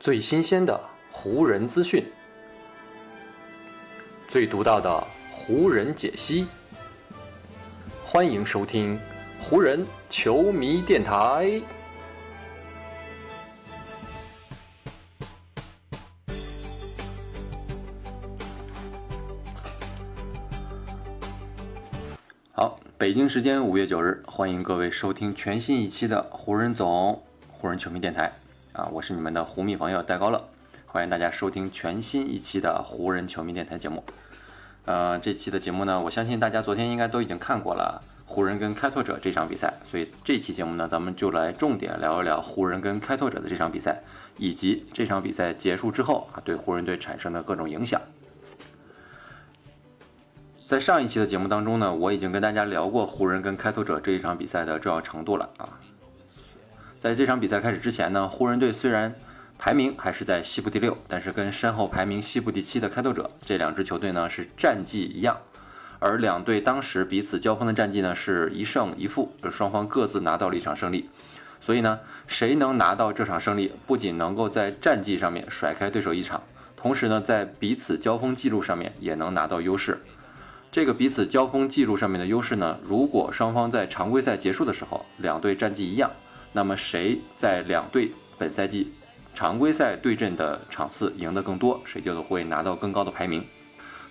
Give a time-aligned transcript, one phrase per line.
[0.00, 0.80] 最新鲜的
[1.10, 2.02] 湖人资讯，
[4.26, 6.46] 最独到的湖人解析。
[8.02, 8.98] 欢迎收听
[9.42, 11.60] 湖人球迷电台。
[22.52, 28.32] 好，北京时间五月九日，欢迎各位收听全新一期的湖人总湖人球迷电台。
[28.72, 30.48] 啊，我是你们的湖迷朋友戴高乐，
[30.86, 34.04] 欢迎大家收听全新一期的湖人球迷电台节目。
[34.84, 44.00] 呃，这期的节目呢，我相信大家昨天应该都已经看过了湖人跟开拓者这场比赛，所以这期节目呢，咱们就来重点聊一聊湖人跟开拓者的这场比赛，
[44.38, 48.00] 以及这场比赛结束之后啊，对湖人队产生的各种影响。
[50.68, 55.68] 在上一期的节目当中呢，我已经跟大家聊过湖人跟开拓者这一场比赛的重要程度了啊。
[57.00, 59.14] 在这场比赛开始之前呢，湖人队虽然
[59.58, 65.34] 排名还是在西部第六，但是跟身后排名西部第七的开拓者这两支球队呢是战绩一样，
[65.98, 71.08] 而两队当时彼此交锋的战绩呢是一胜一负，就双方各自拿到了一场胜利。
[71.58, 76.42] 所以呢，谁能拿到这场胜利，不仅能够在战绩上面甩开对手一场，
[76.76, 79.98] 同时呢，在彼此交锋记录上面也能拿到优势。
[80.70, 86.10] 这个彼此交锋记录上面的优势呢，如果双方在常规赛结束的时候两队战绩一样。
[86.52, 88.92] 那么谁在两队本赛季
[89.34, 93.46] 常规赛对阵的场次赢得更多，谁就会拿到更高的排名。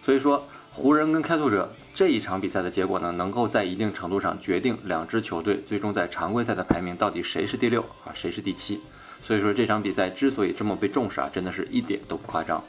[0.01, 8.79] 所以说，湖人跟开拓者这一场比赛的结果呢，能够在一定程度上决定两支球队最终在常规赛的排名到底谁是第六啊，谁是第七。
[9.21, 12.63] 所以说这场比赛之所以这么被重视啊，真的是一点都不夸张。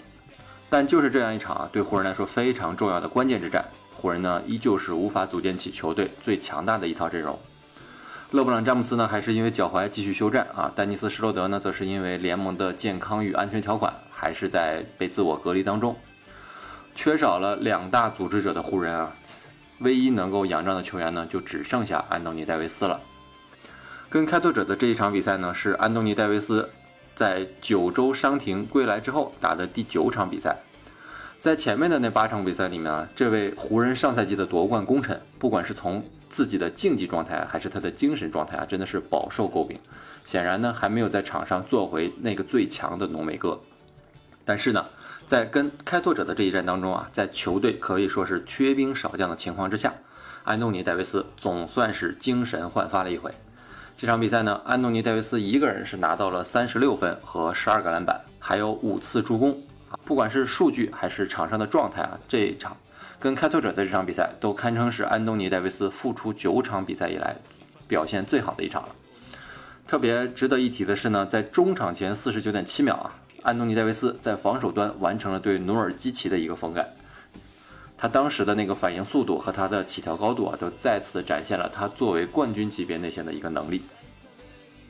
[0.69, 7.39] 但就是这样一场啊，对湖人来说非常重要的关键之战，湖人呢依旧是无法组建起球队最强大的一套阵容。
[8.33, 10.71] 勒布朗·詹姆斯呢，还是因为脚踝继续休战啊？
[10.77, 15.97] 丹尼斯·施罗德呢，则是因为联盟的健康与安全条款，还是在被自我隔离当中。
[16.95, 19.13] 缺少了两大组织者的湖人啊，
[19.81, 23.01] 唯一能够仰仗的球员呢，就只剩下安东尼·戴维斯了。
[24.09, 26.71] 跟开拓者的这一场比赛呢，是安东尼·戴维斯
[27.17, 30.57] 在九周伤停归来之后打的第九场比赛。
[31.41, 39.79] 在前面的那八场比赛里面啊，这位湖人上赛季的夺冠功臣，不管是从自己的竞技状态还是他的精神状态啊，真的是饱受诟病。
[40.25, 43.61] 显然呢，还没有在场上做回那个最强的浓眉哥。
[44.45, 44.87] 但是呢，
[45.27, 49.93] 在跟开拓者的这一战当中啊，在球队可以说是缺兵少将的情况之下，
[50.45, 53.33] 安东尼·戴维斯总算是精神焕发了一回。
[53.97, 59.51] 这场比赛呢，安东尼·戴维斯一个人是拿到了三十六分和十二个篮板，还有五次助攻
[59.91, 59.99] 啊。
[60.05, 62.77] 不管是数据还是场上的状态啊，这一场
[63.21, 67.37] 跟开拓者的这场比赛都堪称是安东尼·戴维斯复出九场比赛以来
[67.87, 68.89] 表现最好的一场了。
[69.87, 76.89] 特别值得一提的是呢，在中场前四十九点七秒啊，安东尼·戴维斯在防守端完成了对努尔基奇的一个封盖，
[77.99, 83.83] 他当时的那个反应速度和他的起跳高度啊，都再次展现了他作为冠军级别内线的一个能力。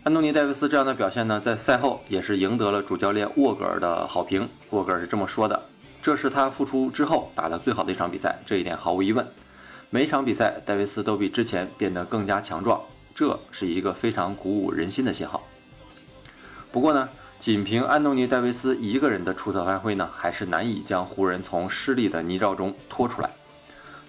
[0.04, 4.48] 安东尼·戴维斯这样的表现呢，在赛后也是赢得了主教练沃格尔的好评。
[4.70, 5.60] 沃格尔是这么说的
[6.02, 9.26] ：“这是他复出之后打的最好的一场比赛，这一点毫无疑问。
[9.90, 12.80] 每场比赛，戴维斯都比之前变得更加强壮，
[13.14, 15.42] 这是一个非常鼓舞人心的信号。”
[16.72, 23.30] 不过呢，仅凭安东尼·戴维斯一个人的出色发挥呢，还是难以将湖人从失利的泥沼中拖出来。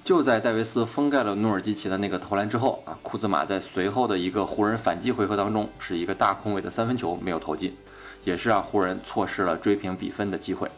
[0.03, 7.75] 就在戴维斯封盖了努尔基奇的那个投篮之后啊，库兹马在随后的一个湖人反击回合当中，是一个大空位的三分球没有投进，
[8.23, 10.69] 也是让湖人错失了追平比分的机会。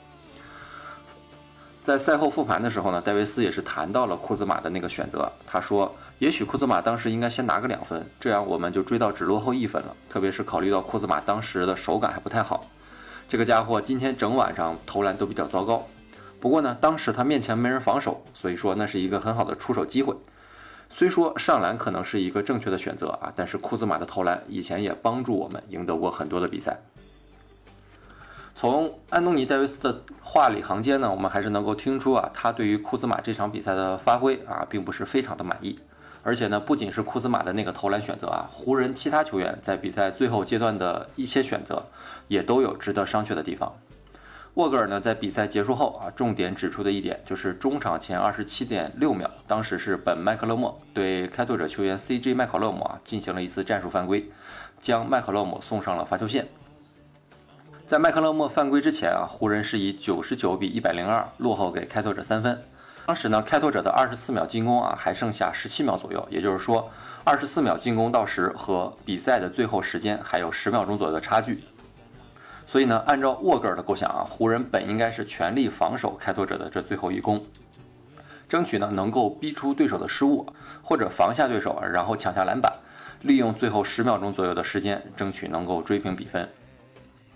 [1.83, 9.93] 在赛后复盘的时候呢，戴维斯也是谈到了库兹马的那个选择，他说：“也许库兹马当时应该先拿个两分，这样我们就追到只落后一分了。
[10.09, 12.65] 特别是考虑到库兹马当时的手感还不太好，
[13.27, 15.85] 这个家伙今天整晚上投篮都比较糟糕。”
[16.39, 20.15] 不过呢，当时他面前没人防守，所以说那是一个很好的出手机会。
[20.89, 26.79] 虽说上篮可能是一个正确的选择啊，但是库兹马的投篮以前也帮助我们赢得过很多的比赛。
[28.63, 35.77] 从安东尼·戴维斯的话里行间呢，我们还是能够听出啊，他对于库兹马这场比赛的发挥啊，并不是非常的满意。
[36.23, 41.85] 而且呢，不仅是库兹马的那个投篮选择啊，湖人其他球员在比赛最后阶段的一些选择，
[42.29, 43.69] 也都有值得商榷的地方。
[44.53, 54.31] 沃格尔呢，在比赛结束后啊，重点指出的一点就是中场前二十七点六秒，当时是本麦克勒莫对开拓者球员 CJ 麦考勒姆啊进行了一次战术犯规，
[54.79, 56.47] 将麦克勒姆送上了罚球线。
[57.85, 62.63] 在麦克勒莫犯规之前啊，湖人是以九十九比一百零二落后给开拓者三分。
[63.05, 66.89] 当时呢，开拓者的二十四秒进攻啊还剩下十七秒左右，也就是说，
[67.25, 71.61] 二十四秒进攻到时和比赛的最后时间还有十秒钟左右的差距。
[72.65, 77.45] 所以呢，按照沃格尔的构想啊，湖人本应该是全力防守开拓者的这最后一攻，
[78.47, 80.47] 争取呢能够逼出对手的失误，
[80.81, 82.71] 或者防下对手，然后抢下篮板，
[83.23, 86.47] 利用最后十秒钟左右的时间，争取能够追平比分。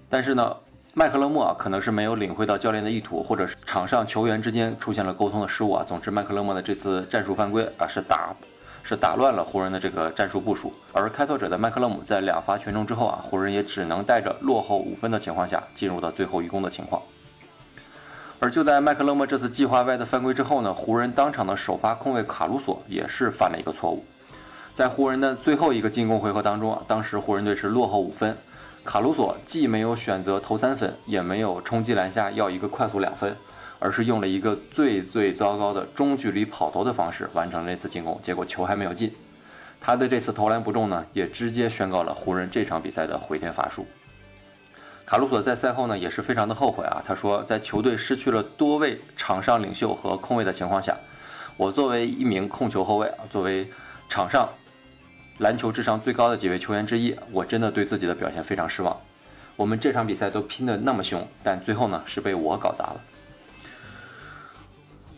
[0.10, 0.56] 但是呢，
[0.94, 5.84] 麦克勒莫啊，可能是没有领会到教练的意图，或者是场上球员之间出现了沟通的失误啊。
[5.86, 8.34] 总之，麦克勒莫的这次战术犯规啊，是打
[8.84, 10.72] 是打乱了湖人的这个战术部署。
[10.94, 17.02] 而开拓者的麦克勒姆在两罚全中之后啊，湖人也只能带着落后五分的情况下，进入到最后一攻的情况。
[18.40, 24.06] 而就在麦克勒莫这次计划外的犯规之后呢，湖人当场的首发控卫卡鲁索也是犯了一个错误。
[24.74, 28.38] 在湖人的最后一个进攻回合当中啊，当时湖人队是落后五分。
[28.88, 33.36] 卡鲁索既没有选择投三分，也没有冲击篮下要一个快速两分，
[33.80, 39.14] 而是用了一个最最糟糕的中距离跑投的方式完成了这次进攻，结果球还没有进。
[39.82, 43.86] 他的这次投篮不中呢，也直接宣告了湖人这场比赛的回天乏术。
[45.06, 50.96] 卡鲁索在赛后呢也是非常的后悔啊，他说在球队失去了多位场上领袖和控卫的情况下，
[51.58, 53.70] 我作为一名控球后卫啊，作为
[54.08, 54.48] 场上。
[55.40, 59.00] 篮球智商最高的几位球员之一，我真的对自己的表现非常失望。
[59.56, 63.02] 我们这场比赛都拼得那么凶，但最后呢是被我搞砸了。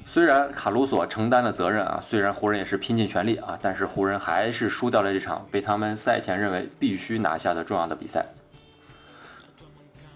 [0.06, 8.25] 虽然卡鲁索承担了责任啊，虽然湖人也是拼尽全力啊，但是湖人还是输掉了这场被他们赛前认为必须拿下的重要的比赛。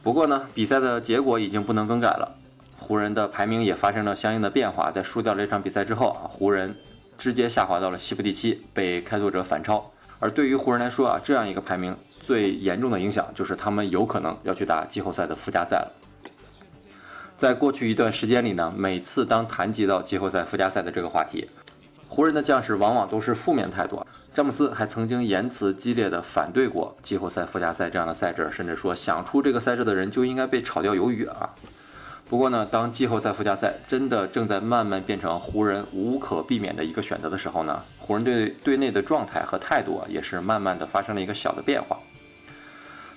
[0.02, 2.36] 不过呢，比赛的结果已经不能更改了，
[2.78, 4.92] 湖人的排名也发生了相应的变化。
[4.92, 6.76] 在输掉了这场比赛之后啊，湖人
[7.18, 9.93] 直接下滑到了西部第七，被开拓者反超。
[10.24, 15.92] 而对于湖人来说啊，这样一个排名最严重的影响就是他们有可能要去打季后赛的附加赛了。
[17.36, 21.50] 在过去一段时间里呢，每次当谈及到季后赛附加赛的这个话题，
[22.08, 24.02] 湖人的将士往往都是负面态度。
[24.34, 31.50] 詹姆斯还曾经言辞激烈的反对过季后赛附加赛这样的赛制，甚至说想出这个赛制的人就应该被炒掉鱿鱼啊。
[32.34, 41.96] 不过呢，当季后赛附加赛真的正在慢慢变成湖人无可避免的一个选择的时候呢，湖人队队内的状态和态度啊，也是慢慢的发生了一个小的变化。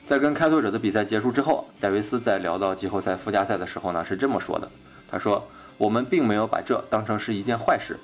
[0.05, 4.71] 在跟开拓者的比赛结束之后，戴维斯在聊到季后赛附加赛的时候呢，是这么说的
[5.11, 5.49] ：“他说，
[5.79, 7.97] 我们并没有把这当成是一件坏事。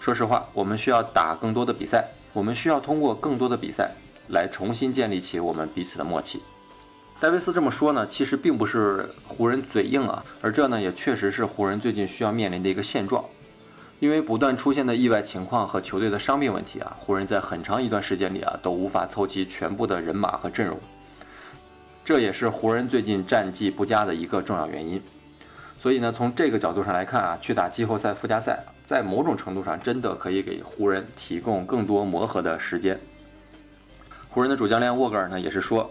[0.00, 3.92] 说实话，我们需要打更多的比赛，我们需要通过更多的比赛
[4.30, 6.42] 来重新建立起我们彼此的默契。”
[7.18, 13.24] 戴维斯这么说呢，其实并不是湖人嘴硬啊，而这呢也确实是湖人最近需要面临的一个现状。
[14.00, 20.78] 因为不断出现的意外情况和球队的伤病问题啊，湖人在很长一段时间里啊都无法凑齐全部的人马和阵容，
[22.04, 25.02] 这也是湖人最近战绩不佳的一个重要原因。
[25.78, 33.00] 所以呢，从这个角度上来看啊，去打季后赛附加赛，在某种程度上真的可以给湖人提供更多磨合的时间。
[34.28, 35.90] 湖人的主教练沃格尔呢也是说。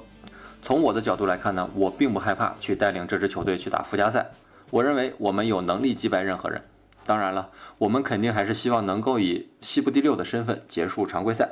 [0.65, 4.31] 从我的角度来看呢，我并不害怕去带领这支球队去打附加赛。
[4.71, 6.59] 我认为我们有能力击败任何人。
[7.05, 11.47] 当然了，我们肯定还是希望能够以西部第六的身份结束常规赛。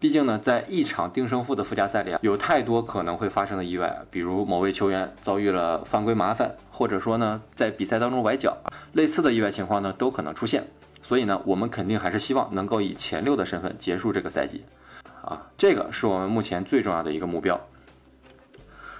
[0.00, 8.56] 毕竟呢，在一场定胜负的附加赛里啊，有太多可能会发生的意外，比如某位球员遭遇了犯规麻烦，或者说呢，在比赛当中崴脚，
[8.94, 10.64] 类似的意外情况呢都可能出现。
[11.02, 14.64] 所以呢，我们肯定还是希望能够以前六的身份结束这个赛季。
[15.20, 17.60] 啊，这个是我们目前最重要的一个目标。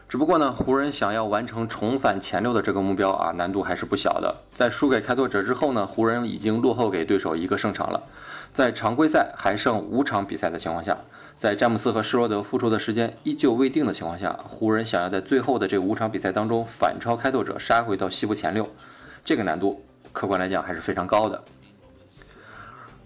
[0.08, 4.34] 只不过呢，湖人想要完成重返前六的这个目标啊，难度还是不小的。
[4.52, 8.00] 在输给开拓者之后呢，湖人已经落后给对手一个胜场了。
[8.52, 10.96] 在常规赛还剩五场比赛的情况下，
[11.36, 18.68] 在詹姆斯和施罗德复出的时间依旧未定的情况下，湖人想要在最后的这五场比赛当中反超开拓者，杀回到西部前六，
[19.24, 19.82] 这个难度
[20.12, 21.42] 客观来讲还是非常高的。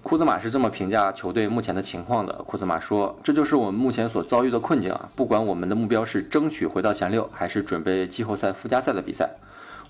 [0.02, 2.32] 库兹马是这么评价球队目前的情况的。
[2.46, 5.08] 库兹马说：“这就是我们目前所遭遇的困境啊！
[5.14, 9.28] 不管我们的目标是争取回到前六，还是准备季后赛附加赛的比赛，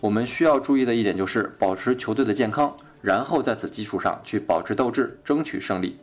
[0.01, 6.01] 我们需要注意的一点就是保持球队的健康，然后在此基础上去保持斗志，争取胜利。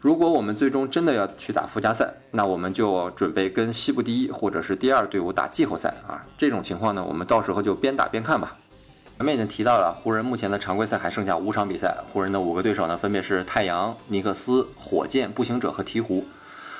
[0.00, 6.24] 如果我们最终真的要去打附加赛，那我们就准备跟西部第一或者是第二队伍打季后赛啊！
[6.38, 8.56] 这种情况呢，我们到时候就边打边看吧。”
[9.20, 16.24] 前面已经提到了，湖人目前的常规赛还剩下五场比赛，湖人的五个对手呢，分别是太阳、尼克斯、火箭、步行者和鹈鹕。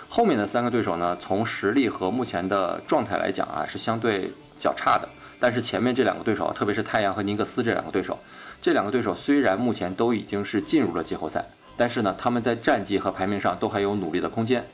[0.08, 5.06] 后面的三个对手呢，从实力和目前的状态来讲啊，是相对较差的。
[5.38, 8.18] 但是前面这两个对手，特别是太阳和尼克斯这两个对手，
[8.62, 11.44] 这两个对手虽然目前都已经是进入了季后赛，
[11.76, 14.64] 但是呢，他们在战绩和排名上都还有努力的空间。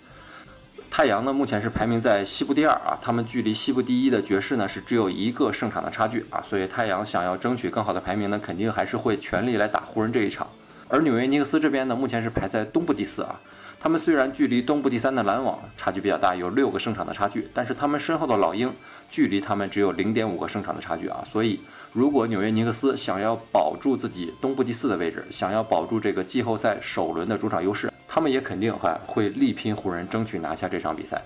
[0.97, 10.49] 太阳呢，目前是排名在西部第二啊，他们距离西部第一的爵士呢是只有一个胜场的差距啊，所以太阳想要争取更好的排名呢，肯定还是会全力来打湖人这一场。
[10.89, 13.39] 而纽约尼克斯这边呢，目前是排在东部第四啊，
[13.79, 18.73] 他们虽然距离东部第三的篮网差距比较大，有六个胜场的差距，但是他们身后的老鹰
[19.11, 21.23] 距离他们只有零点五个胜场的差距啊。
[21.31, 21.61] 所以，
[21.93, 31.21] 如果纽约尼克斯想要保住自己东部第四的位置，想要保住这个季后赛首轮的主场优势，他们也肯定还会力拼湖人，争取拿下这场比赛。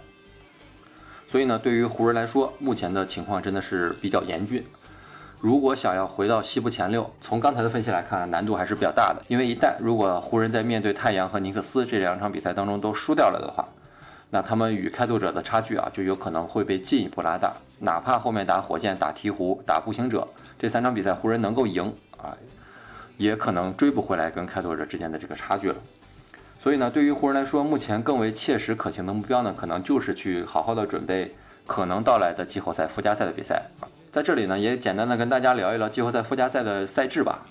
[1.31, 4.67] 所以呢，对于湖人来说，目前的情况真的是比较严峻。
[5.39, 9.23] 如果想要回到西部前六，从刚才的分析来看，难度还是比较大的。
[9.29, 13.69] 因为一旦如果湖人在面对太阳和尼克斯这两场比赛当中都输掉了的话，
[14.29, 17.55] 那他们与开拓者的差距啊，就有可能会被进一步拉大。
[17.79, 20.27] 哪怕后面打火箭、打鹈鹕、打步行者
[20.59, 21.85] 这三场比赛湖人能够赢
[22.17, 22.37] 啊，
[23.17, 25.77] 也可能追不回来跟开拓者之间的这个差距了。
[26.63, 31.35] 所以呢，对于湖人来说，目前更为切实可行的目标呢，可能就是去好好的准备
[31.67, 33.63] 可能到来的季后赛附加赛的比赛。
[34.13, 37.47] 在这里呢，也简单的跟大家聊一聊季后赛附加赛的赛制吧。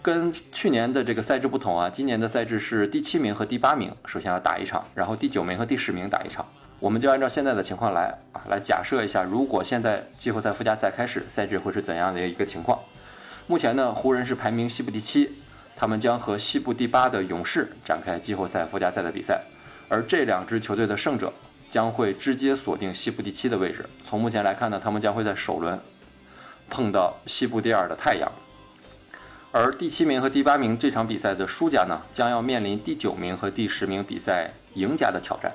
[0.00, 6.46] 跟去年的这个赛制不同啊，今年的赛制是第七名和第八名首先要打一场，然后第九名和第十名打一场。
[6.80, 12.78] 我们就按照现在的情况来啊，来假设一下，如果现在季后赛附加赛开始，赛制会是怎样的一个情况？
[13.48, 15.32] 目前呢，湖人是排名西部第七，
[15.78, 19.40] 他们将和西部第八的勇士展开季后赛附加赛的比赛，
[19.88, 21.32] 而这两支球队的胜者。
[21.70, 23.84] 将会直接锁定西部第七的位置。
[24.02, 25.78] 从目前来看呢，他们将会在首轮
[26.70, 28.32] 碰到西部第二的太阳，
[29.52, 35.52] 而第七名和第八名这场比赛的输家呢，将要面临第九名和第十名比赛赢家的挑战。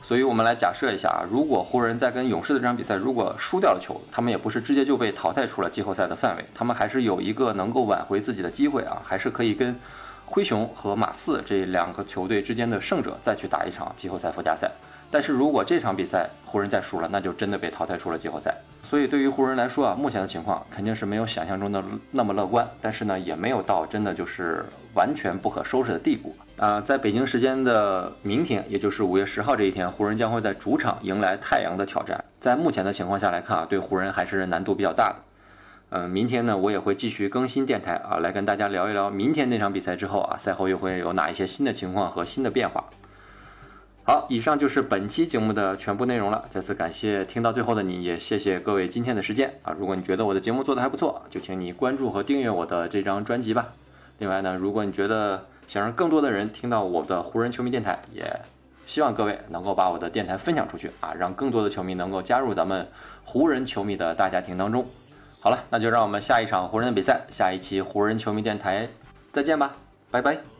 [0.00, 9.78] 所以，我们来假设一下啊，如果湖人在跟勇士的这场比赛如果输掉了球，他们也不是直接就被淘汰出了季后赛的范围，他们还是有一个能够挽回自己的机会啊，还是可以跟
[10.24, 14.70] 灰熊和马刺这两个球队之间的胜者再去打一场季后赛附加赛。
[15.10, 18.54] 但是如果这场比赛湖人再输了，那就真的被淘汰出了季后赛。
[18.82, 26.80] 所以对于湖人来说啊，目前的情况肯定是没有想象中的那么乐观，但是呢，也没有到真的就是完全不可收拾的地步啊。
[26.80, 32.22] 在北京时间的明天，也就是五月十号这一天，湖人将会在主场迎来太阳的挑战。
[32.40, 35.16] 在目前的情况下来看啊，对湖人还是难度比较大的。
[35.90, 42.84] 嗯，明天呢，我也会继续更新电台啊，来跟大家聊一聊明天那场比赛之后啊，赛后又会有哪一些新的情况和新的变化。
[44.08, 46.42] 好，以上就是本期节目的全部内容了。
[46.48, 49.76] 再次感谢听到最后的你，也谢谢各位今天的时间啊！
[49.78, 53.74] 如果你觉得我的节目做得还不错，就请你关注和订阅我的这张专辑吧。
[54.16, 58.40] 另外呢，如果你觉得想让更多的人听到我的湖人球迷电台，也
[58.86, 62.88] 希望各位能够把我的电台分享出去啊，让更多的球迷能够加入咱们
[63.24, 64.86] 湖人球迷的大家庭当中。
[65.38, 68.88] 好了，那就让我们下一场湖人的比赛，下一期湖人球迷电台
[69.34, 69.74] 再见吧，
[70.10, 70.57] 拜拜。